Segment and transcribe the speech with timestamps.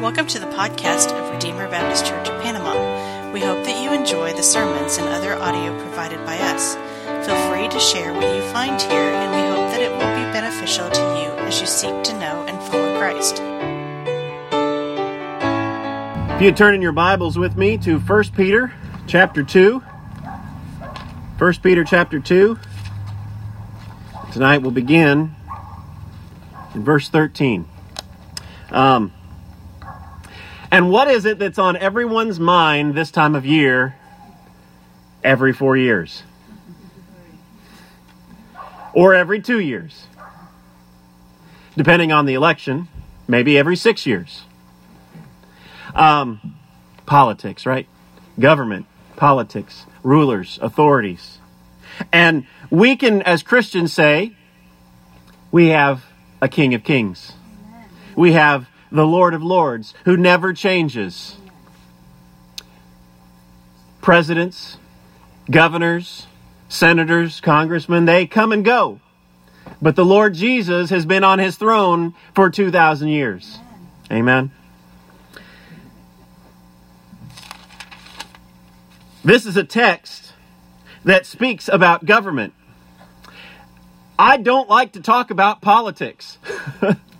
[0.00, 3.30] Welcome to the podcast of Redeemer Baptist Church of Panama.
[3.32, 6.74] We hope that you enjoy the sermons and other audio provided by us.
[7.24, 10.32] Feel free to share what you find here, and we hope that it will be
[10.32, 13.40] beneficial to you as you seek to know and follow Christ.
[16.34, 18.74] If you turn in your Bibles with me to 1 Peter
[19.06, 19.78] chapter 2.
[21.38, 22.58] 1 Peter chapter 2.
[24.32, 25.36] Tonight we'll begin
[26.74, 27.68] in verse 13.
[28.72, 29.12] Um,
[30.74, 33.94] and what is it that's on everyone's mind this time of year
[35.22, 36.24] every four years?
[38.92, 40.08] Or every two years?
[41.76, 42.88] Depending on the election,
[43.28, 44.42] maybe every six years.
[45.94, 46.56] Um,
[47.06, 47.86] politics, right?
[48.40, 51.38] Government, politics, rulers, authorities.
[52.12, 54.34] And we can, as Christians, say,
[55.52, 56.04] we have
[56.42, 57.34] a King of Kings.
[58.16, 61.36] We have the Lord of Lords, who never changes.
[64.00, 64.78] Presidents,
[65.50, 66.26] governors,
[66.68, 69.00] senators, congressmen, they come and go.
[69.82, 73.58] But the Lord Jesus has been on his throne for 2,000 years.
[74.12, 74.52] Amen.
[79.24, 80.34] This is a text
[81.04, 82.52] that speaks about government.
[84.18, 86.38] I don't like to talk about politics.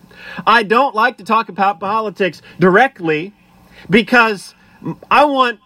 [0.46, 3.34] I don't like to talk about politics directly
[3.88, 4.54] because
[5.10, 5.60] I want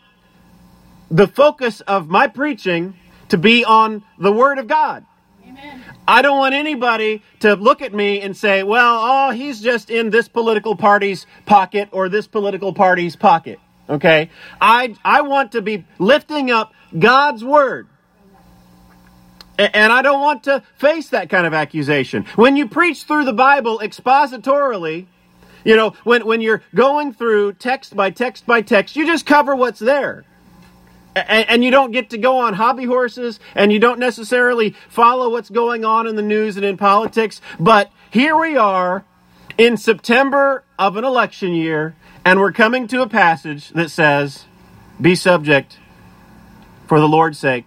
[1.10, 2.94] the focus of my preaching
[3.28, 5.04] to be on the Word of God.
[5.46, 5.82] Amen.
[6.06, 10.10] I don't want anybody to look at me and say, well, oh, he's just in
[10.10, 13.58] this political party's pocket or this political party's pocket.
[13.88, 14.30] Okay?
[14.60, 17.88] I, I want to be lifting up God's Word.
[19.58, 22.24] And I don't want to face that kind of accusation.
[22.36, 25.06] When you preach through the Bible expositorily,
[25.64, 29.56] you know, when, when you're going through text by text by text, you just cover
[29.56, 30.24] what's there.
[31.16, 35.30] And, and, you don't get to go on hobby horses, and you don't necessarily follow
[35.30, 37.40] what's going on in the news and in politics.
[37.58, 39.04] But here we are
[39.56, 44.44] in September of an election year, and we're coming to a passage that says,
[45.00, 45.78] Be subject
[46.86, 47.66] for the Lord's sake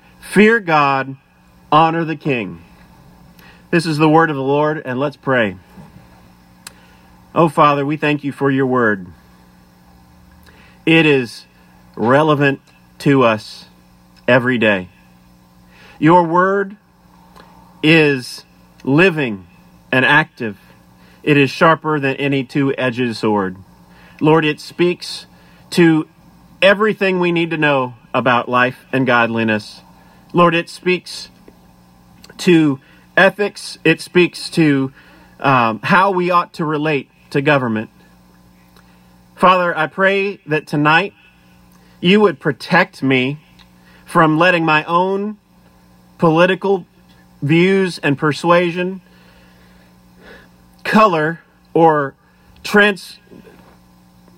[0.21, 1.17] Fear God,
[1.71, 2.63] honor the king.
[3.69, 5.57] This is the word of the Lord, and let's pray.
[7.33, 9.07] Oh, Father, we thank you for your word.
[10.85, 11.45] It is
[11.95, 12.61] relevant
[12.99, 13.65] to us
[14.27, 14.89] every day.
[15.99, 16.77] Your word
[17.83, 18.45] is
[18.83, 19.47] living
[19.91, 20.57] and active.
[21.23, 23.57] It is sharper than any two edged sword.
[24.19, 25.25] Lord, it speaks
[25.71, 26.07] to
[26.61, 29.81] everything we need to know about life and godliness.
[30.33, 31.29] Lord, it speaks
[32.39, 32.79] to
[33.17, 34.93] ethics, it speaks to
[35.39, 37.89] um, how we ought to relate to government.
[39.35, 41.13] Father, I pray that tonight
[41.99, 43.39] you would protect me
[44.05, 45.37] from letting my own
[46.17, 46.85] political
[47.41, 49.01] views and persuasion
[50.83, 51.39] color
[51.73, 52.13] or
[52.63, 53.17] trans,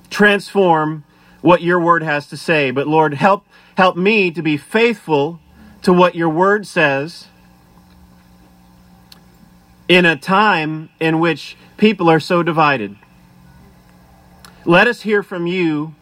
[0.09, 1.03] transform
[1.41, 2.71] what your word has to say.
[2.71, 5.39] But Lord, help help me to be faithful
[5.83, 7.27] to what your word says
[9.87, 12.95] in a time in which people are so divided.
[14.65, 15.93] Let us hear from you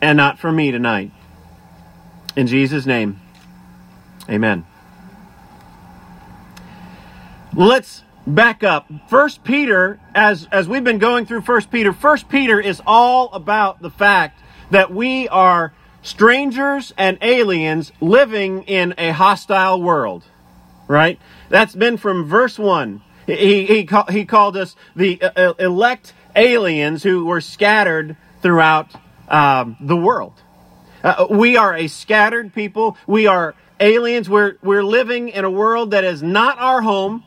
[0.00, 1.10] and not from me tonight.
[2.36, 3.20] In Jesus' name,
[4.28, 4.64] amen.
[7.54, 8.86] Let's back up.
[9.08, 13.82] First Peter, as, as we've been going through First Peter, First Peter is all about
[13.82, 14.40] the fact
[14.70, 15.72] that we are
[16.02, 20.24] strangers and aliens living in a hostile world.
[20.88, 21.20] Right?
[21.48, 23.02] That's been from verse 1.
[23.26, 28.90] He, he, he called us the uh, uh, elect aliens who were scattered throughout
[29.28, 30.34] um, the world.
[31.04, 32.96] Uh, we are a scattered people.
[33.06, 34.28] We are aliens.
[34.28, 37.24] We're, we're living in a world that is not our home.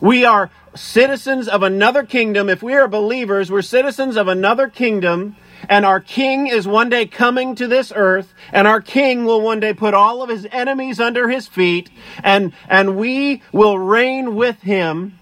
[0.00, 2.48] We are citizens of another kingdom.
[2.48, 5.36] If we are believers, we're citizens of another kingdom
[5.68, 9.60] and our king is one day coming to this earth, and our king will one
[9.60, 11.90] day put all of his enemies under his feet,
[12.22, 15.18] and, and we will reign with him.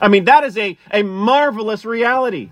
[0.00, 2.50] I mean, that is a, a marvelous reality.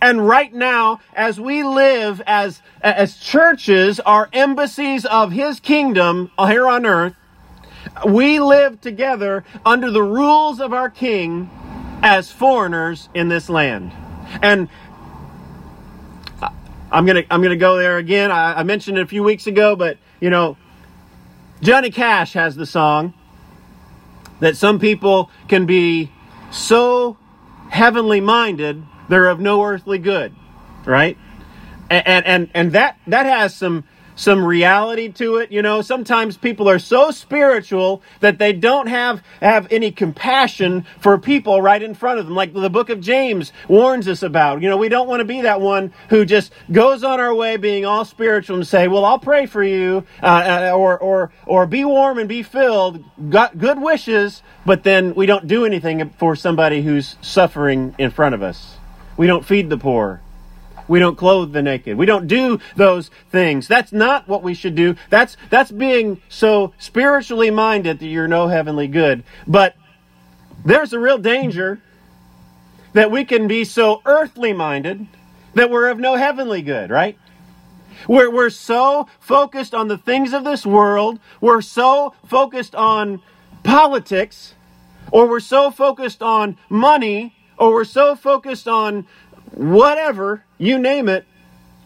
[0.00, 6.66] And right now, as we live as, as churches, are embassies of His kingdom here
[6.66, 7.14] on earth,
[8.06, 11.50] we live together under the rules of our King
[12.02, 13.92] as foreigners in this land.
[14.42, 14.68] And
[16.96, 18.30] I'm gonna I'm gonna go there again.
[18.30, 20.56] I, I mentioned it a few weeks ago, but you know,
[21.60, 23.12] Johnny Cash has the song
[24.40, 26.10] that some people can be
[26.50, 27.18] so
[27.68, 30.34] heavenly minded they're of no earthly good,
[30.86, 31.18] right?
[31.90, 33.84] And and and that that has some
[34.16, 35.52] some reality to it.
[35.52, 41.18] You know, sometimes people are so spiritual that they don't have have any compassion for
[41.18, 44.62] people right in front of them, like the book of James warns us about.
[44.62, 47.56] You know, we don't want to be that one who just goes on our way
[47.56, 51.66] being all spiritual and say, "Well, I'll pray for you," uh, uh or or or
[51.66, 56.34] be warm and be filled, got good wishes, but then we don't do anything for
[56.34, 58.76] somebody who's suffering in front of us.
[59.16, 60.20] We don't feed the poor.
[60.88, 61.96] We don't clothe the naked.
[61.96, 63.68] We don't do those things.
[63.68, 64.96] That's not what we should do.
[65.10, 69.24] That's, that's being so spiritually minded that you're no heavenly good.
[69.46, 69.74] But
[70.64, 71.80] there's a real danger
[72.92, 75.06] that we can be so earthly minded
[75.54, 77.18] that we're of no heavenly good, right?
[78.08, 81.18] We're, we're so focused on the things of this world.
[81.40, 83.22] We're so focused on
[83.62, 84.54] politics,
[85.10, 89.06] or we're so focused on money, or we're so focused on
[89.56, 91.26] whatever, you name it,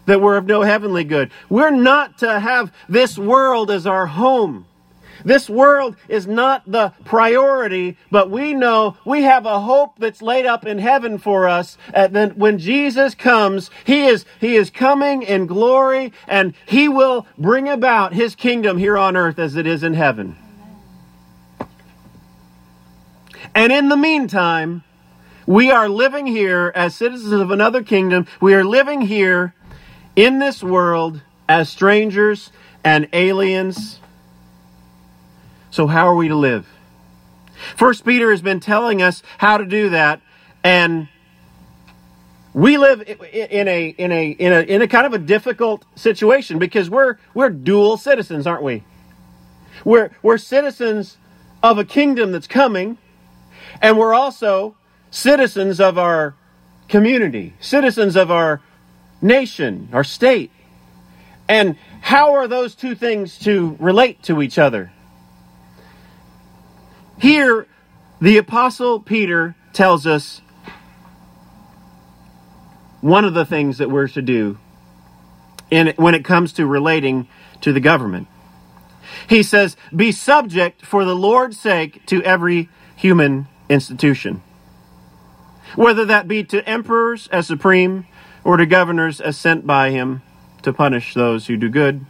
[0.07, 1.31] that we're of no heavenly good.
[1.49, 4.67] We're not to have this world as our home.
[5.25, 10.47] This world is not the priority, but we know we have a hope that's laid
[10.47, 11.77] up in heaven for us.
[11.93, 17.27] And then when Jesus comes, He is, He is coming in glory and He will
[17.37, 20.37] bring about His kingdom here on earth as it is in heaven.
[23.55, 24.85] And in the meantime,
[25.51, 28.25] we are living here as citizens of another kingdom.
[28.41, 29.53] We are living here
[30.15, 32.53] in this world as strangers
[32.85, 33.99] and aliens.
[35.73, 36.69] So, how are we to live?
[37.77, 40.21] First Peter has been telling us how to do that,
[40.63, 41.09] and
[42.55, 46.61] we live in a in a in a in a kind of a difficult situation
[46.61, 48.85] because we're we're dual citizens, aren't we?
[49.85, 51.17] We're we're citizens
[51.61, 52.99] of a kingdom that's coming,
[53.83, 54.77] and we're also
[55.11, 56.35] citizens of our
[56.89, 58.61] community, citizens of our
[59.21, 60.51] nation, our state.
[61.49, 64.93] And how are those two things to relate to each other?
[67.19, 67.67] Here,
[68.21, 70.41] the Apostle Peter tells us
[73.01, 74.59] one of the things that we're to do
[75.71, 77.29] in, when it comes to relating
[77.63, 78.29] to the government.
[79.29, 84.43] He says, Be subject for the Lord's sake to every human institution
[85.77, 88.07] whether that be to emperors as supreme
[88.45, 90.23] or to governors as sent by him
[90.63, 92.05] to punish those who do good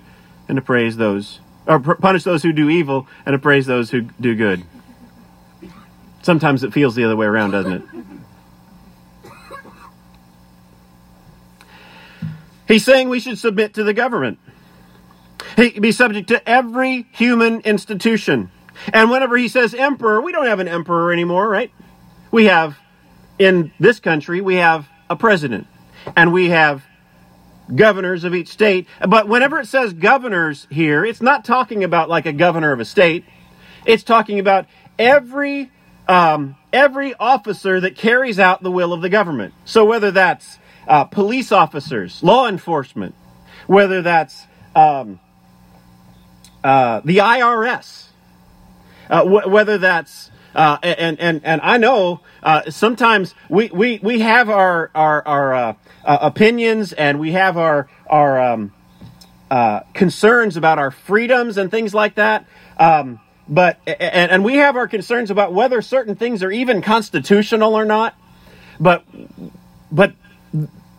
[0.49, 4.03] and to praise those or punish those who do evil and to praise those who
[4.03, 4.65] do good.
[6.23, 7.83] Sometimes it feels the other way around, doesn't it?
[12.67, 14.39] He's saying we should submit to the government.
[15.57, 18.51] He be subject to every human institution.
[18.93, 21.73] And whenever he says emperor, we don't have an emperor anymore, right?
[22.31, 22.79] We have
[23.41, 25.67] in this country, we have a president
[26.15, 26.85] and we have
[27.75, 28.87] governors of each state.
[29.09, 32.85] But whenever it says governors here, it's not talking about like a governor of a
[32.85, 33.25] state.
[33.87, 34.67] It's talking about
[34.99, 35.73] every
[36.07, 39.55] um, every officer that carries out the will of the government.
[39.65, 43.15] So whether that's uh, police officers, law enforcement,
[43.67, 45.19] whether that's um,
[46.63, 48.09] uh, the IRS,
[49.09, 54.21] uh, wh- whether that's uh, and and and I know uh, sometimes we, we, we
[54.21, 58.73] have our our, our uh, uh, opinions and we have our our um,
[59.51, 62.47] uh, concerns about our freedoms and things like that.
[62.79, 67.75] Um, but and, and we have our concerns about whether certain things are even constitutional
[67.75, 68.15] or not.
[68.79, 69.05] But
[69.91, 70.15] but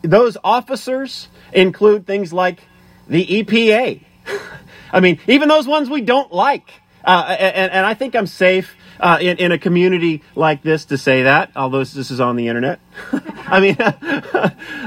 [0.01, 2.60] those officers include things like
[3.08, 4.03] the EPA.
[4.93, 6.70] I mean, even those ones we don't like.
[7.03, 10.98] Uh, and, and I think I'm safe uh, in, in a community like this to
[10.98, 12.79] say that, although this is on the internet.
[13.12, 13.77] I mean,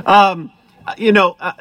[0.07, 0.53] um,
[0.97, 1.53] you know, uh,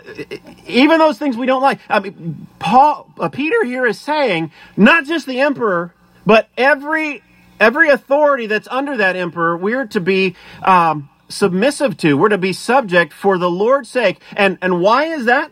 [0.67, 1.79] even those things we don't like.
[1.89, 5.93] I mean, Paul, uh, Peter here is saying not just the emperor,
[6.25, 7.24] but every
[7.60, 12.15] every authority that's under that emperor, we're to be um, submissive to.
[12.15, 14.22] We're to be subject for the Lord's sake.
[14.36, 15.51] And and why is that?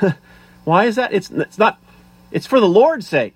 [0.64, 1.12] why is that?
[1.12, 1.78] It's it's not.
[2.30, 3.34] It's for the Lord's sake.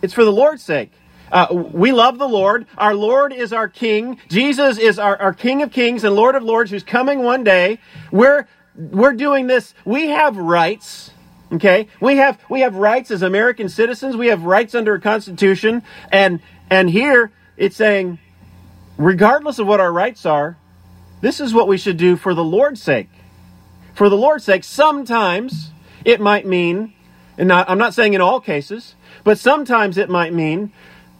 [0.00, 0.92] It's for the Lord's sake.
[1.32, 2.66] Uh, we love the Lord.
[2.76, 4.18] Our Lord is our King.
[4.28, 7.78] Jesus is our, our King of Kings and Lord of Lords who's coming one day.
[8.10, 8.46] We're,
[8.76, 9.72] we're doing this.
[9.86, 11.10] We have rights.
[11.50, 11.88] Okay?
[12.00, 14.14] We have, we have rights as American citizens.
[14.14, 15.82] We have rights under a constitution.
[16.10, 18.18] And, and here it's saying,
[18.98, 20.58] regardless of what our rights are,
[21.22, 23.08] this is what we should do for the Lord's sake.
[23.94, 25.70] For the Lord's sake, sometimes
[26.04, 26.92] it might mean,
[27.38, 30.72] and not, I'm not saying in all cases, but sometimes it might mean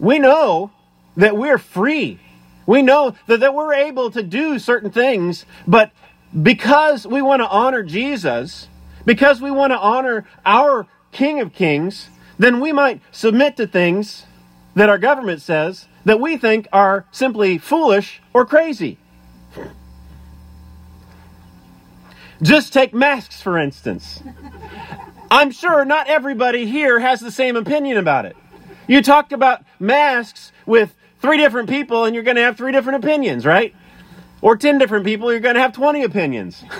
[0.03, 0.73] we know
[1.17, 2.19] that we're free.
[2.67, 5.93] We know that, that we're able to do certain things, but
[6.43, 8.67] because we want to honor Jesus,
[9.05, 14.27] because we want to honor our King of Kings, then we might submit to things
[14.75, 18.99] that our government says that we think are simply foolish or crazy.
[22.43, 24.21] Just take masks, for instance.
[25.31, 28.37] I'm sure not everybody here has the same opinion about it.
[28.87, 33.05] You talked about masks with three different people, and you're going to have three different
[33.05, 33.75] opinions, right?
[34.41, 36.63] Or 10 different people, you're going to have 20 opinions.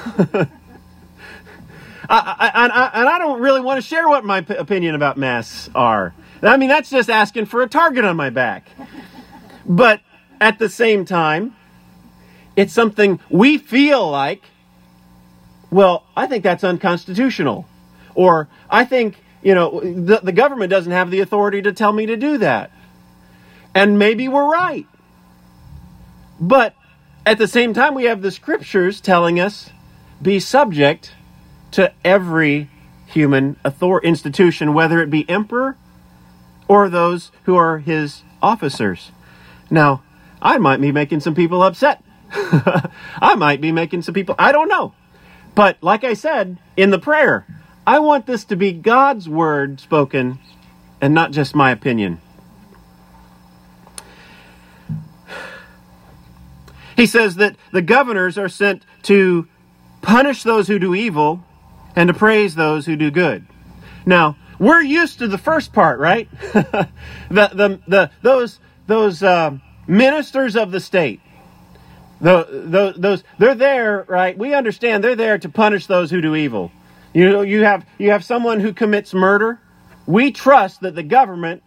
[2.09, 5.71] I, I, I, and I don't really want to share what my opinion about masks
[5.75, 6.13] are.
[6.43, 8.67] I mean, that's just asking for a target on my back.
[9.65, 10.01] But
[10.41, 11.55] at the same time,
[12.57, 14.43] it's something we feel like,
[15.71, 17.67] well, I think that's unconstitutional.
[18.15, 22.07] Or I think, you know, the, the government doesn't have the authority to tell me
[22.07, 22.71] to do that.
[23.75, 24.87] And maybe we're right.
[26.39, 26.75] But
[27.25, 29.71] at the same time, we have the scriptures telling us
[30.21, 31.13] be subject
[31.73, 32.71] to every
[33.07, 35.77] human author- institution, whether it be emperor
[36.69, 39.11] or those who are his officers.
[39.71, 40.03] Now,
[40.41, 42.03] I might be making some people upset.
[42.33, 44.95] I might be making some people, I don't know.
[45.55, 47.47] But like I said in the prayer,
[47.87, 50.39] I want this to be God's word spoken
[51.01, 52.21] and not just my opinion.
[56.97, 59.49] He says that the governors are sent to
[60.03, 61.45] punish those who do evil
[61.97, 63.47] and to praise those who do good.
[64.07, 66.29] Now, we're used to the first part, right?
[66.53, 66.89] the,
[67.31, 71.21] the, the, those those uh, ministers of the state,
[72.21, 74.37] the, the, those they're there, right?
[74.37, 76.71] We understand they're there to punish those who do evil.
[77.13, 79.61] You know, you have you have someone who commits murder.
[80.07, 81.63] We trust that the government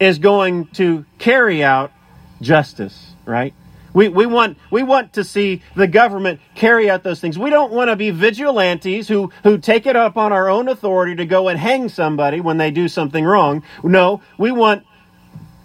[0.00, 1.92] is going to carry out
[2.40, 3.54] justice, right?
[3.94, 7.38] We, we, want, we want to see the government carry out those things.
[7.38, 11.16] We don't want to be vigilantes who, who take it up on our own authority
[11.16, 13.62] to go and hang somebody when they do something wrong.
[13.82, 14.84] No, we want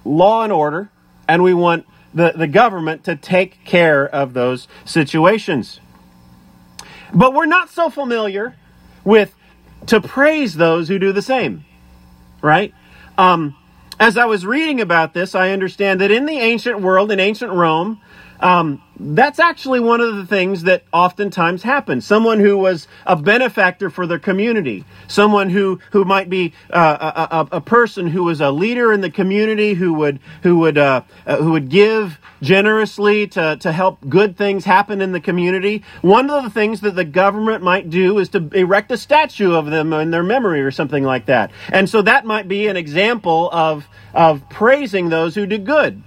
[0.06, 0.90] law and order,
[1.28, 5.80] and we want the, the government to take care of those situations.
[7.13, 8.56] But we're not so familiar
[9.03, 9.36] with
[9.88, 11.65] to praise those who do the same,
[12.41, 12.74] right?
[13.17, 13.55] Um,
[14.00, 17.51] as I was reading about this, I understand that in the ancient world, in ancient
[17.51, 18.01] Rome,
[18.44, 22.06] um, that's actually one of the things that oftentimes happens.
[22.06, 27.38] Someone who was a benefactor for their community, someone who who might be uh, a,
[27.38, 31.04] a, a, person who was a leader in the community, who would who would uh,
[31.26, 35.82] uh, who would give generously to to help good things happen in the community.
[36.02, 39.68] One of the things that the government might do is to erect a statue of
[39.68, 41.50] them in their memory or something like that.
[41.72, 46.04] And so that might be an example of of praising those who do good.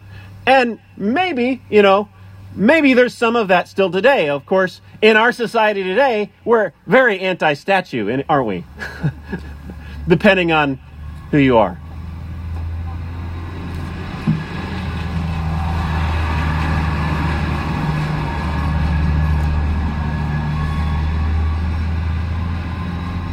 [0.47, 2.09] And maybe, you know,
[2.57, 4.31] Maybe there's some of that still today.
[4.31, 8.65] Of course, in our society today, we're very anti statue, aren't we?
[10.09, 10.81] Depending on
[11.31, 11.79] who you are.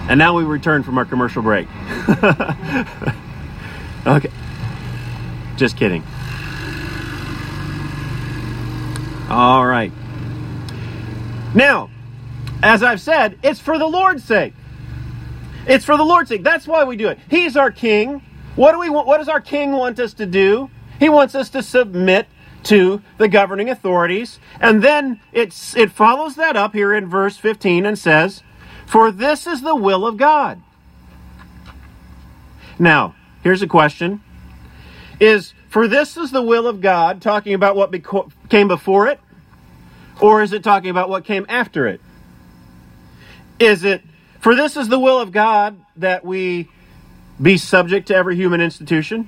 [0.10, 1.68] And now we return from our commercial break.
[4.06, 4.30] okay.
[5.56, 6.04] Just kidding.
[9.30, 9.92] All right.
[11.56, 11.90] Now,
[12.62, 14.54] as I've said, it's for the Lord's sake.
[15.68, 16.44] It's for the Lord's sake.
[16.44, 17.20] That's why we do it.
[17.30, 18.22] He's our king.
[18.56, 19.08] What do we want?
[19.08, 20.70] What does our king want us to do?
[21.00, 22.28] He wants us to submit
[22.64, 24.40] to the governing authorities.
[24.60, 28.42] And then it's, it follows that up here in verse 15 and says,
[28.86, 30.62] For this is the will of God.
[32.80, 34.22] Now, here's a question.
[35.20, 39.20] Is for this is the will of God talking about what beco- came before it?
[40.22, 42.00] Or is it talking about what came after it?
[43.58, 44.04] Is it,
[44.40, 46.70] for this is the will of God that we
[47.42, 49.28] be subject to every human institution?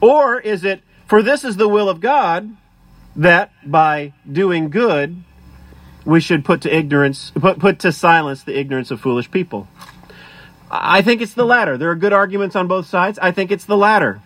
[0.00, 2.56] Or is it, for this is the will of God
[3.16, 5.24] that by doing good,
[6.04, 9.66] we should put to ignorance, put, put to silence the ignorance of foolish people?
[10.70, 11.76] I think it's the latter.
[11.76, 13.18] There are good arguments on both sides.
[13.18, 14.22] I think it's the latter.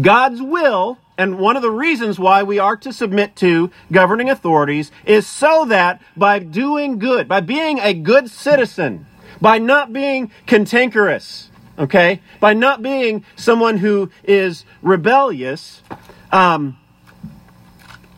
[0.00, 4.90] God's will, and one of the reasons why we are to submit to governing authorities
[5.04, 9.06] is so that by doing good, by being a good citizen,
[9.40, 15.82] by not being cantankerous, okay, by not being someone who is rebellious,
[16.32, 16.76] um,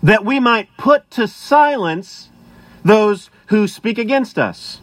[0.03, 2.31] that we might put to silence
[2.85, 4.81] those who speak against us.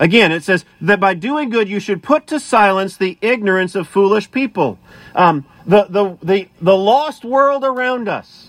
[0.00, 3.86] Again, it says that by doing good you should put to silence the ignorance of
[3.86, 4.78] foolish people.
[5.14, 8.48] Um, the, the, the, the lost world around us.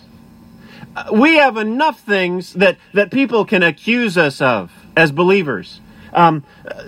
[0.95, 5.81] Uh, we have enough things that, that people can accuse us of as believers.
[6.13, 6.83] Um, uh,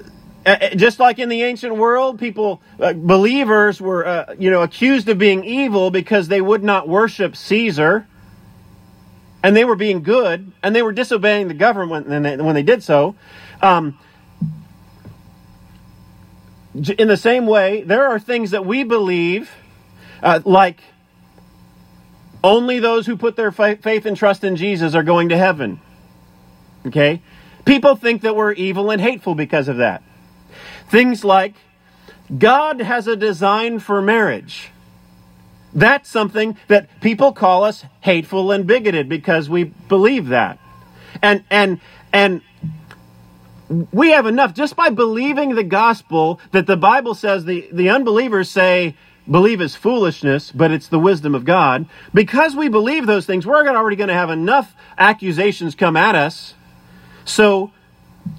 [0.46, 5.10] uh just like in the ancient world, people, uh, believers were, uh, you know, accused
[5.10, 8.08] of being evil because they would not worship Caesar,
[9.44, 12.64] and they were being good, and they were disobeying the government when they, when they
[12.64, 13.16] did so.
[13.62, 14.00] Um,
[16.76, 19.52] in the same way, there are things that we believe,
[20.22, 20.80] uh, like
[22.44, 25.80] only those who put their faith and trust in Jesus are going to heaven.
[26.86, 27.22] Okay?
[27.66, 30.04] People think that we're evil and hateful because of that.
[30.90, 31.56] Things like
[32.38, 34.70] God has a design for marriage.
[35.74, 40.60] That's something that people call us hateful and bigoted because we believe that.
[41.22, 41.80] And and
[42.12, 42.42] and
[43.70, 48.50] we have enough just by believing the gospel that the Bible says the, the unbelievers
[48.50, 48.96] say
[49.30, 51.86] believe is foolishness, but it's the wisdom of God.
[52.14, 56.56] Because we believe those things, we're already going to have enough accusations come at us.
[57.26, 57.72] So,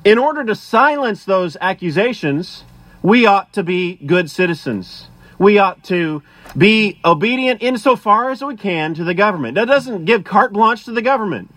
[0.04, 2.64] in order to silence those accusations,
[3.02, 5.08] we ought to be good citizens.
[5.38, 6.22] We ought to
[6.56, 9.56] be obedient insofar as we can to the government.
[9.56, 11.53] That doesn't give carte blanche to the government.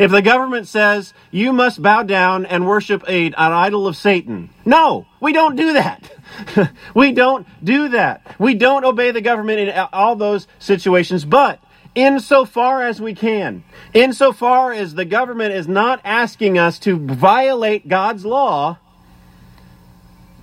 [0.00, 4.48] If the government says you must bow down and worship a, an idol of Satan,
[4.64, 6.10] no, we don't do that.
[6.94, 8.34] we don't do that.
[8.38, 11.62] We don't obey the government in all those situations, but
[11.94, 18.24] insofar as we can, insofar as the government is not asking us to violate God's
[18.24, 18.78] law,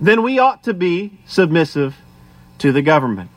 [0.00, 1.96] then we ought to be submissive
[2.58, 3.30] to the government.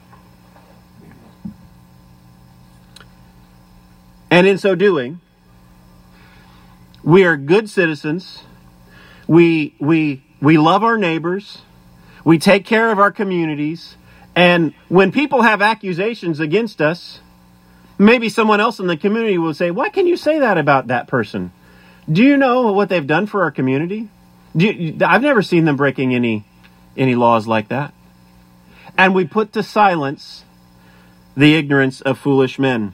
[4.30, 5.19] And in so doing,
[7.04, 8.44] we are good citizens.
[9.28, 11.60] We, we, we love our neighbors.
[12.24, 13.96] We take care of our communities.
[14.36, 17.20] And when people have accusations against us,
[17.98, 21.08] maybe someone else in the community will say, Why can you say that about that
[21.08, 21.52] person?
[22.12, 24.10] Do you know what they've done for our community?
[24.54, 26.44] You, I've never seen them breaking any,
[26.98, 27.94] any laws like that.
[28.98, 30.44] And we put to silence
[31.36, 32.94] the ignorance of foolish men.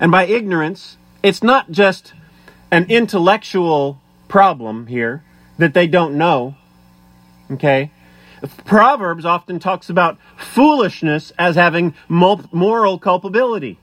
[0.00, 2.12] And by ignorance, it's not just
[2.70, 5.24] an intellectual problem here
[5.56, 6.54] that they don't know.
[7.50, 7.90] Okay?
[8.66, 13.78] Proverbs often talks about foolishness as having moral culpability.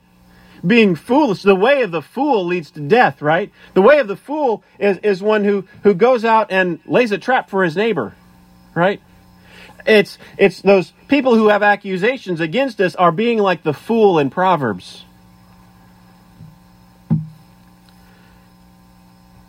[0.64, 3.50] Being foolish, the way of the fool leads to death, right?
[3.74, 7.18] The way of the fool is, is one who, who goes out and lays a
[7.18, 8.14] trap for his neighbor,
[8.72, 9.00] right?
[9.84, 14.30] It's, it's those people who have accusations against us are being like the fool in
[14.30, 15.04] Proverbs.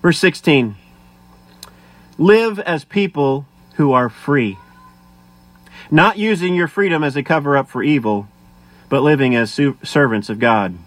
[0.04, 0.76] Verse 16
[2.20, 4.60] Live as people who are free,
[5.90, 8.28] not using your freedom as a cover up for evil,
[8.90, 10.78] but living as servants of God.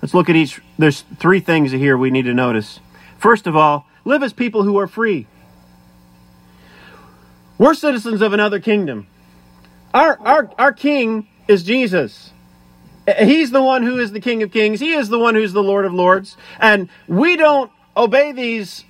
[0.00, 0.60] Let's look at each.
[0.78, 2.78] There's three things here we need to notice.
[3.18, 5.26] First of all, live as people who are free.
[7.56, 9.06] We're citizens of another kingdom.
[9.94, 12.32] Our, our, our king is Jesus.
[13.18, 14.80] He's the one who is the King of Kings.
[14.80, 16.36] He is the one who's the Lord of Lords.
[16.58, 18.84] And we don't obey these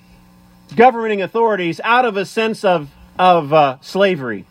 [0.74, 4.44] governing authorities out of a sense of, of uh, slavery.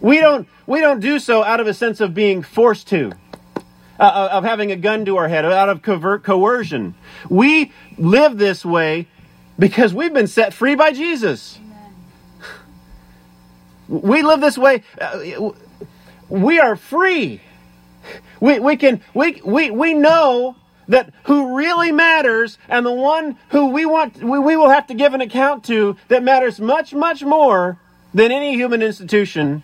[0.00, 3.12] We don't, we don't do so out of a sense of being forced to,
[3.98, 6.94] uh, uh of having a gun to our head, out of covert coercion.
[7.28, 9.06] We live this way
[9.58, 11.58] because we've been set free by Jesus.
[13.88, 14.82] We live this way.
[15.00, 15.50] Uh,
[16.28, 17.40] we are free.
[18.40, 20.56] We, we can we, we, we know
[20.88, 24.94] that who really matters and the one who we want we, we will have to
[24.94, 27.78] give an account to that matters much much more
[28.12, 29.62] than any human institution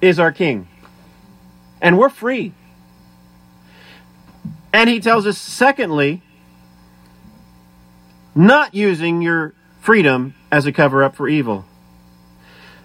[0.00, 0.68] is our king.
[1.80, 2.52] And we're free.
[4.72, 6.22] And he tells us secondly
[8.34, 11.66] not using your freedom as a cover up for evil.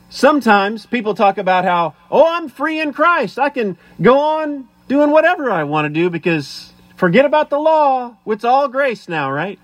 [0.10, 3.39] Sometimes people talk about how oh i'm free in christ.
[3.39, 8.18] I can go on doing whatever i want to do because Forget about the law.
[8.26, 9.60] It's all grace now, right?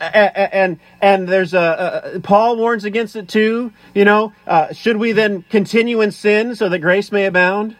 [0.00, 3.72] and and there's a, a, Paul warns against it too.
[3.94, 7.76] You know, uh, should we then continue in sin so that grace may abound?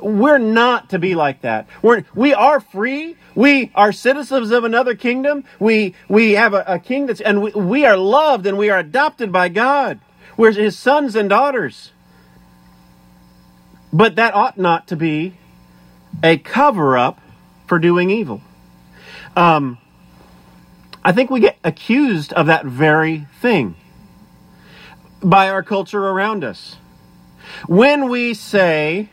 [0.00, 1.66] We're not to be like that.
[1.82, 3.16] We're we are free.
[3.34, 5.44] We are citizens of another kingdom.
[5.58, 8.78] We we have a, a king that's and we, we are loved and we are
[8.78, 9.98] adopted by God.
[10.36, 11.90] We're His sons and daughters.
[13.92, 15.34] But that ought not to be
[16.22, 17.20] a cover up
[17.66, 18.40] for doing evil.
[19.36, 19.78] Um,
[21.04, 23.76] I think we get accused of that very thing
[25.22, 26.76] by our culture around us.
[27.66, 29.08] When we say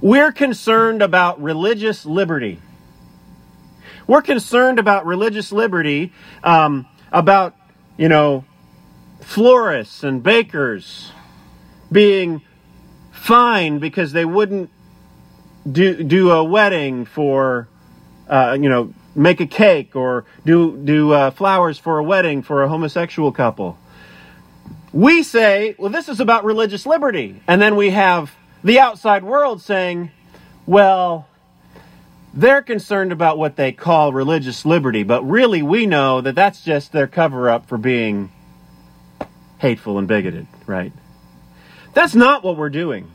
[0.00, 2.60] we're concerned about religious liberty,
[4.06, 6.12] we're concerned about religious liberty,
[6.42, 7.54] um, about,
[7.96, 8.44] you know,
[9.20, 11.12] florists and bakers
[11.90, 12.42] being
[13.10, 14.70] fined because they wouldn't
[15.72, 17.68] do, do a wedding for,
[18.28, 22.62] uh, you know, make a cake or do do uh, flowers for a wedding for
[22.62, 23.78] a homosexual couple.
[24.92, 29.60] We say, well, this is about religious liberty, and then we have the outside world
[29.60, 30.10] saying,
[30.66, 31.28] well,
[32.32, 36.92] they're concerned about what they call religious liberty, but really we know that that's just
[36.92, 38.30] their cover up for being
[39.58, 40.92] hateful and bigoted, right?
[41.94, 43.10] That's not what we're doing.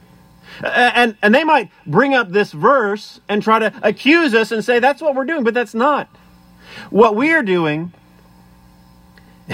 [0.64, 4.80] And, and they might bring up this verse and try to accuse us and say
[4.80, 6.08] that's what we're doing, but that's not.
[6.90, 7.94] What we are doing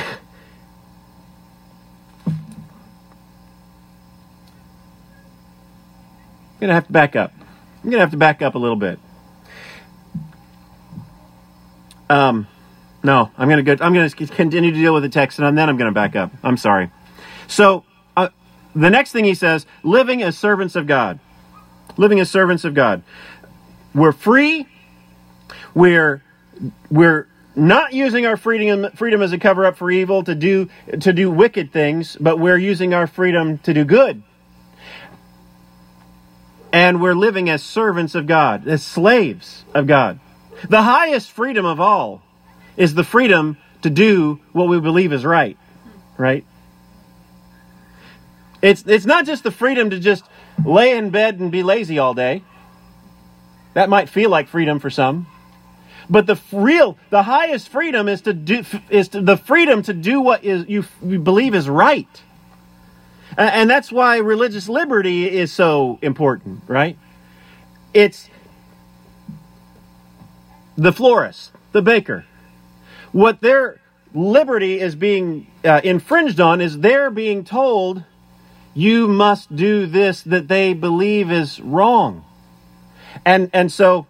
[6.60, 7.32] I'm going to have to back up.
[7.40, 9.00] I'm going to have to back up a little bit.
[12.10, 12.48] Um,
[13.02, 13.84] no, I'm going to go.
[13.84, 16.18] I'm going to continue to deal with the text, and then I'm going to back
[16.18, 16.32] up.
[16.44, 16.92] I'm sorry.
[17.48, 17.86] So
[18.76, 21.20] the next thing he says, living as servants of God.
[21.98, 23.04] Living as servants of God.
[23.94, 24.68] We're free.
[25.74, 26.24] We're
[26.90, 31.14] we're not using our freedom freedom as a cover up for evil to do to
[31.14, 34.24] do wicked things, but we're using our freedom to do good.
[36.72, 40.20] And we're living as servants of God, as slaves of God.
[40.68, 42.22] The highest freedom of all
[42.78, 45.58] is the freedom to do what we believe is right.
[46.18, 46.46] Right?
[48.62, 50.26] It's, it's not just the freedom to just
[50.66, 52.44] lay in bed and be lazy all day.
[53.74, 55.28] That might feel like freedom for some.
[56.10, 60.20] But the real, the highest freedom is to do, is to, the freedom to do
[60.20, 62.08] what is you, you believe is right.
[63.38, 66.98] And, and that's why religious liberty is so important, right?
[67.94, 68.30] It's
[70.76, 72.26] the florist, the baker.
[73.12, 73.80] What their
[74.14, 78.04] liberty is being uh, infringed on is they're being told
[78.74, 82.24] you must do this that they believe is wrong.
[83.26, 84.08] And and so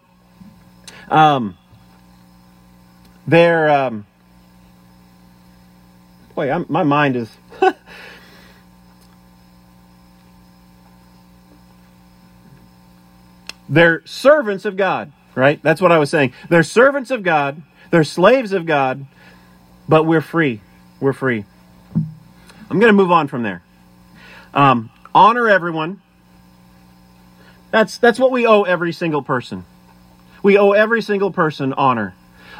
[1.09, 1.57] um
[3.27, 4.05] they're um
[6.35, 7.29] boy, I'm, my mind is
[13.69, 15.61] They're servants of God, right?
[15.61, 16.33] That's what I was saying.
[16.49, 19.05] They're servants of God, they're slaves of God,
[19.87, 20.61] but we're free.
[20.99, 21.45] We're free.
[21.95, 23.63] I'm going to move on from there.
[24.53, 26.01] Um, honor everyone.
[27.71, 29.65] That's, that's what we owe every single person.
[30.41, 32.15] We owe every single person honor.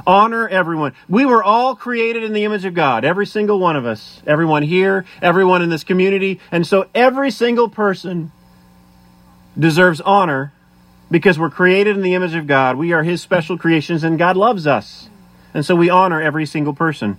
[0.06, 0.94] Honor everyone.
[1.08, 4.22] We were all created in the image of God, every single one of us.
[4.26, 6.40] Everyone here, everyone in this community.
[6.52, 8.32] And so every single person
[9.58, 10.54] deserves honor
[11.12, 12.78] because we're created in the image of God.
[12.78, 15.10] We are His special creations and God loves us.
[15.54, 17.18] And so we honor every single person.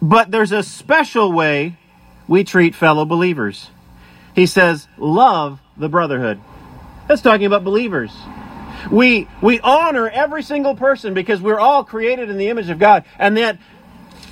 [0.00, 1.76] But there's a special way
[2.28, 3.70] we treat fellow believers.
[4.38, 6.40] He says, love the brotherhood.
[7.08, 8.16] That's talking about believers.
[8.88, 13.04] We, we honor every single person because we're all created in the image of God.
[13.18, 13.58] And that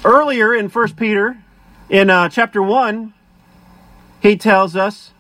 [0.05, 1.37] earlier in 1 Peter,
[1.91, 3.15] in uh, chapter 1,
[4.21, 5.11] he tells us,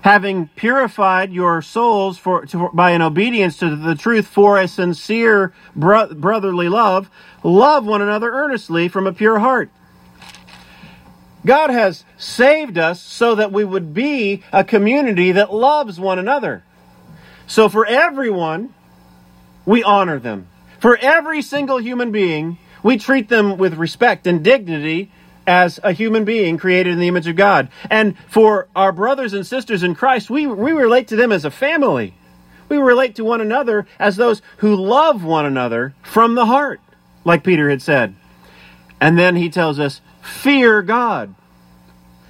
[0.00, 5.54] having purified your souls for, to, by an obedience to the truth for a sincere
[5.76, 7.08] bro- brotherly love,
[7.44, 9.70] love one another earnestly from a pure heart
[11.44, 16.62] God has saved us so that we would be a community that loves one another.
[17.46, 18.72] So for everyone,
[19.66, 20.48] we honor them.
[20.78, 25.10] For every single human being, we treat them with respect and dignity
[25.46, 27.68] as a human being created in the image of God.
[27.90, 31.50] And for our brothers and sisters in Christ, we, we relate to them as a
[31.50, 32.14] family.
[32.68, 36.80] We relate to one another as those who love one another from the heart,
[37.24, 38.14] like Peter had said.
[39.00, 41.34] And then he tells us, Fear God.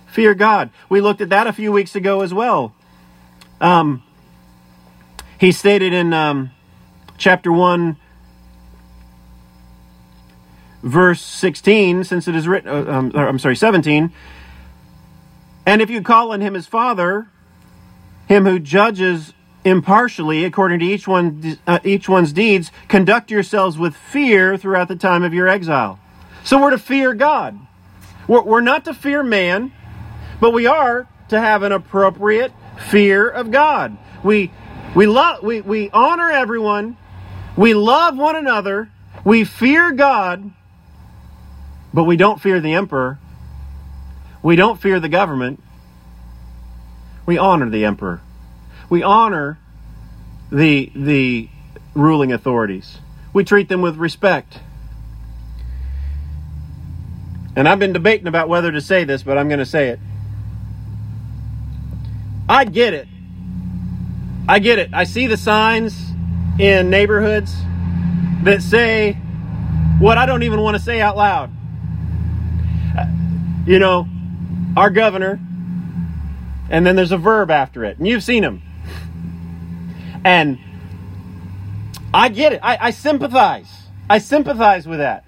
[0.06, 0.70] Fear God.
[0.88, 2.74] We looked at that a few weeks ago as well.
[3.60, 4.02] Um,
[5.38, 6.50] he stated in um,
[7.16, 7.96] chapter 1,
[10.82, 14.12] verse 16, since it is written, uh, um, I'm sorry, 17.
[15.64, 17.28] And if you call on him as Father,
[18.26, 19.32] him who judges
[19.64, 24.96] impartially according to each one uh, each one's deeds, conduct yourselves with fear throughout the
[24.96, 26.00] time of your exile.
[26.42, 27.58] So we're to fear God.
[28.28, 29.72] We're, we're not to fear man,
[30.40, 32.52] but we are to have an appropriate
[32.90, 33.96] fear of God.
[34.22, 34.50] We
[34.94, 36.96] we love we, we honor everyone,
[37.56, 38.90] we love one another,
[39.24, 40.50] we fear God,
[41.94, 43.18] but we don't fear the emperor.
[44.42, 45.62] We don't fear the government.
[47.26, 48.20] We honor the emperor.
[48.90, 49.58] We honor
[50.50, 51.48] the, the
[51.94, 52.98] ruling authorities.
[53.32, 54.58] We treat them with respect.
[57.54, 60.00] And I've been debating about whether to say this, but I'm going to say it.
[62.48, 63.08] I get it.
[64.48, 64.90] I get it.
[64.92, 66.12] I see the signs
[66.58, 67.54] in neighborhoods
[68.42, 69.12] that say
[69.98, 71.50] what I don't even want to say out loud.
[72.98, 73.06] Uh,
[73.66, 74.08] you know,
[74.76, 75.38] our governor,
[76.70, 77.98] and then there's a verb after it.
[77.98, 78.62] And you've seen him.
[80.24, 80.58] And
[82.12, 82.60] I get it.
[82.62, 83.70] I, I sympathize.
[84.08, 85.24] I sympathize with that.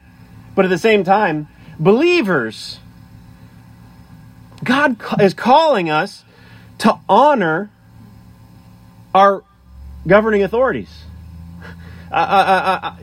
[0.55, 2.79] But at the same time, believers,
[4.63, 6.25] God is calling us
[6.79, 7.71] to honor
[9.15, 9.45] our
[10.07, 10.91] governing authorities.
[12.13, 12.97] Uh, uh, uh,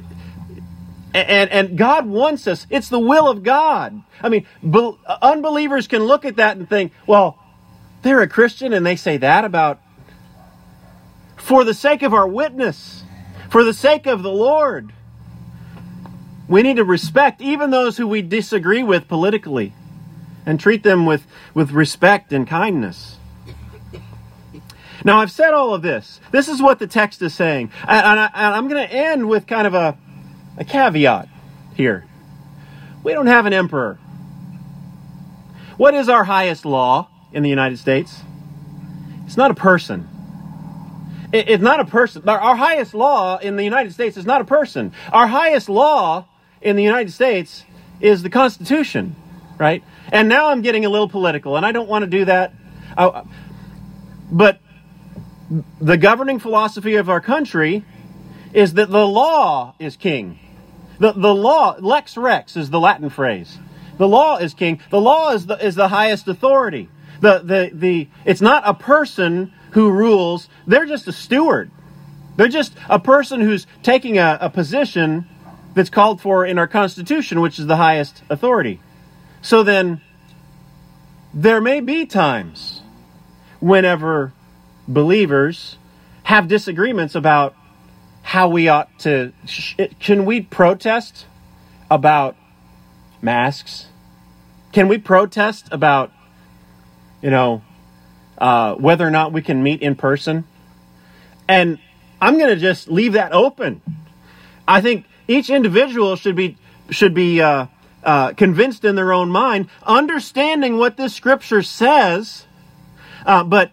[1.14, 2.66] and, and God wants us.
[2.70, 4.02] It's the will of God.
[4.22, 7.38] I mean, be, unbelievers can look at that and think, well,
[8.02, 9.82] they're a Christian and they say that about.
[11.36, 13.04] For the sake of our witness,
[13.50, 14.94] for the sake of the Lord,
[16.52, 19.74] we need to respect even those who we disagree with politically
[20.46, 23.18] and treat them with, with respect and kindness.
[25.06, 26.20] Now, I've said all of this.
[26.32, 27.72] This is what the text is saying.
[27.88, 29.98] And, I, am going to end with kind of a,
[30.58, 31.30] a caveat
[31.74, 32.06] here.
[33.02, 33.98] We don't have an emperor.
[35.78, 38.22] What is our highest law in the United States?
[39.26, 40.06] It's not a person.
[41.32, 42.28] it's not a person.
[42.28, 44.92] Our, our highest law in the United States is not a person.
[45.14, 46.26] Our highest law
[46.62, 47.66] in the United States
[48.00, 49.16] is the Constitution,
[49.58, 49.84] right?
[50.12, 52.54] And now I'm getting a little political, and I don't want to do that.
[54.32, 54.60] But
[55.80, 57.84] the governing philosophy of our country
[58.54, 60.40] is that the law is king.
[61.00, 63.58] The, the law, lex rex is the Latin phrase.
[63.98, 64.80] The law is king.
[64.90, 66.90] The law is the, is the highest authority.
[67.22, 71.72] The, the, the, it's not a person who rules, they're just a steward.
[72.36, 75.28] They're just a person who's taking a, a position
[75.74, 78.80] that's called for in our Constitution, which is the highest authority.
[79.42, 80.02] So then,
[81.34, 82.82] there may be times
[83.60, 84.34] whenever
[84.88, 85.78] believers
[86.24, 87.56] have disagreements about
[88.22, 89.34] how we ought to.
[90.00, 91.26] Can we protest
[91.90, 92.36] about
[93.22, 93.88] masks?
[94.72, 96.12] Can we protest about,
[97.22, 97.62] you know,
[98.38, 100.46] uh, whether or not we can meet in person?
[101.48, 101.80] And
[102.22, 103.82] I'm going to just leave that open.
[104.68, 105.06] I think
[105.38, 106.58] each individual should be
[106.90, 107.68] should be uh,
[108.04, 112.46] uh, convinced in their own mind, understanding what this scripture says.
[113.26, 113.72] Uh, but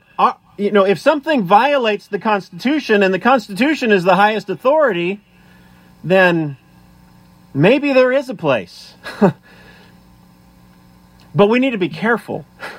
[0.59, 5.21] you know, if something violates the Constitution and the Constitution is the highest authority,
[6.03, 6.57] then
[7.55, 8.95] maybe there is a place.
[11.35, 12.45] but we need to be careful.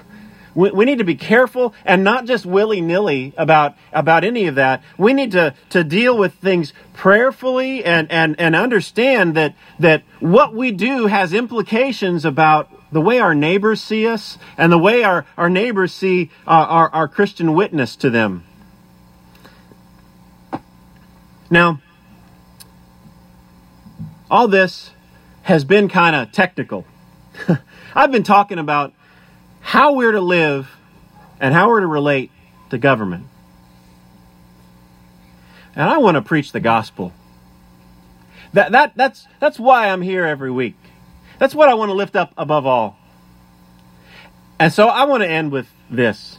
[0.59, 4.55] We, we need to be careful and not just willy nilly about, about any of
[4.55, 4.83] that.
[4.97, 10.53] We need to, to deal with things prayerfully and, and, and understand that, that what
[10.53, 15.25] we do has implications about the way our neighbors see us and the way our,
[15.37, 18.43] our neighbors see uh, our, our Christian witness to them.
[21.49, 21.79] Now,
[24.29, 24.91] all this
[25.43, 26.85] has been kind of technical.
[27.95, 28.93] I've been talking about
[29.61, 30.69] how we're to live
[31.39, 32.31] and how we're to relate
[32.69, 33.25] to government.
[35.75, 37.13] And I want to preach the gospel.
[38.53, 40.75] That, that, that's, that's why I'm here every week.
[41.37, 42.97] That's what I want to lift up above all.
[44.59, 46.37] And so I want to end with this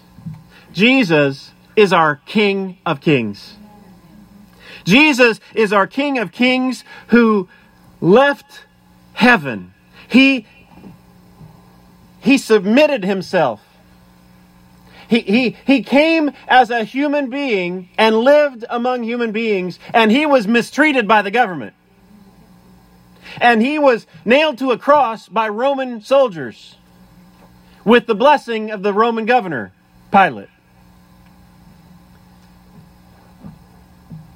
[0.73, 3.57] Jesus is our King of Kings.
[4.85, 7.49] Jesus is our King of Kings who
[8.01, 8.65] left
[9.13, 9.73] heaven.
[10.09, 10.47] He,
[12.21, 13.61] he submitted himself.
[15.09, 20.25] He, he, he came as a human being and lived among human beings, and he
[20.25, 21.75] was mistreated by the government
[23.41, 26.77] and he was nailed to a cross by Roman soldiers
[27.85, 29.73] with the blessing of the Roman governor,
[30.11, 30.49] Pilate.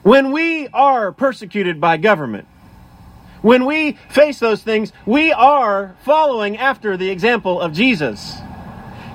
[0.02, 2.46] When we are persecuted by government,
[3.44, 8.38] when we face those things, we are following after the example of Jesus.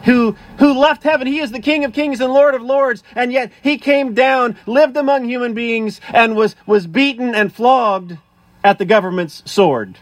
[0.06, 1.26] Who, who left heaven.
[1.26, 4.56] He is the King of kings and Lord of lords, and yet he came down,
[4.68, 8.20] lived among human beings, and was, was beaten and flogged
[8.64, 9.98] at the government's sword,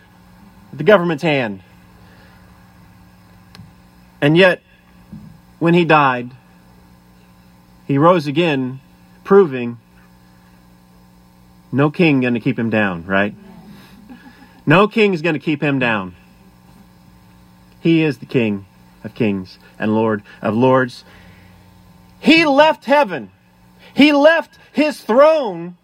[0.74, 1.64] the government's hand.
[4.20, 4.62] And yet,
[5.58, 6.32] when he died,
[7.88, 8.82] he rose again,
[9.24, 9.78] proving
[11.72, 13.34] no king going to keep him down, right?
[14.70, 16.14] No king is going to keep him down.
[17.80, 18.66] He is the King
[19.02, 21.06] of kings and Lord of lords.
[22.20, 23.32] He left heaven.
[23.94, 25.78] He left his throne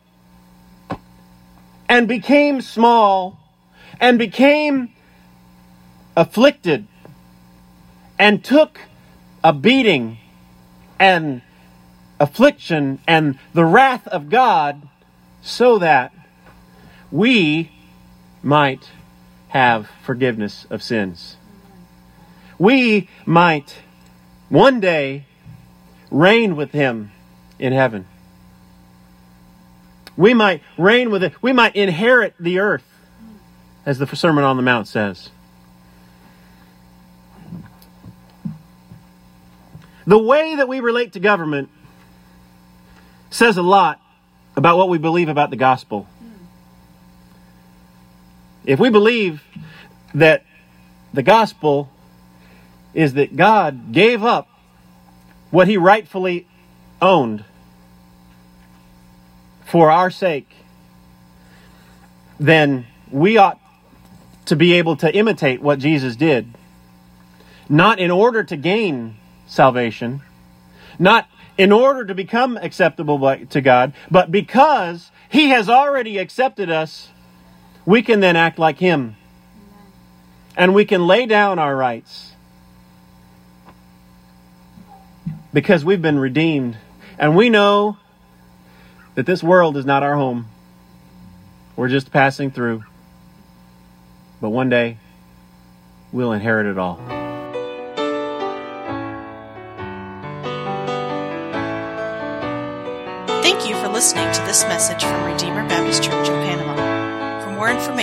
[1.87, 3.39] and became small
[4.01, 4.89] and became
[6.17, 6.85] afflicted
[8.19, 8.79] and took
[9.45, 10.17] a beating
[10.99, 11.41] and
[12.19, 14.89] affliction and the wrath of God
[15.41, 16.11] so that
[17.11, 17.71] we
[18.43, 18.91] might
[19.49, 21.37] have forgiveness of sins.
[22.59, 23.75] We might
[24.49, 25.25] one day
[26.11, 27.11] reign with him
[27.57, 28.05] in heaven.
[30.15, 31.33] We might reign with it.
[31.41, 32.85] We might inherit the earth,
[33.85, 35.29] as the Sermon on the Mount says.
[40.05, 41.69] The way that we relate to government
[43.31, 43.99] says a lot
[44.55, 46.07] about what we believe about the gospel.
[48.65, 49.43] If we believe
[50.13, 50.45] that
[51.13, 51.89] the gospel
[52.93, 54.47] is that God gave up
[55.51, 56.47] what he rightfully
[57.01, 57.43] owned
[59.65, 60.49] for our sake,
[62.39, 63.59] then we ought
[64.45, 66.53] to be able to imitate what Jesus did.
[67.69, 69.15] Not in order to gain
[69.47, 70.21] salvation,
[70.99, 77.09] not in order to become acceptable to God, but because He has already accepted us,
[77.85, 79.15] we can then act like Him.
[80.55, 82.33] And we can lay down our rights
[85.51, 86.77] because we've been redeemed.
[87.17, 87.97] And we know
[89.15, 90.47] that this world is not our home.
[91.75, 92.83] We're just passing through.
[94.41, 94.97] But one day,
[96.11, 97.22] we'll inherit it all.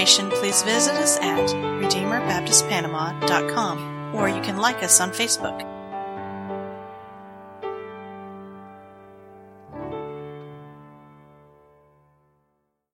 [0.01, 5.80] Information, please visit us at RedeemerBaptistPanama.com or you can like us on Facebook.